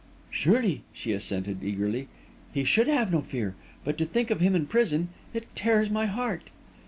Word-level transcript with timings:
"Surely," 0.31 0.81
she 0.91 1.11
assented, 1.11 1.59
eagerly, 1.63 2.07
"he 2.51 2.63
should 2.63 2.87
have 2.87 3.11
no 3.11 3.21
fear. 3.21 3.53
But 3.85 3.99
to 3.99 4.05
think 4.05 4.31
of 4.31 4.39
him 4.39 4.55
in 4.55 4.65
prison 4.65 5.09
it 5.31 5.45
tears 5.55 5.91
my 5.91 6.07
heart!" 6.07 6.49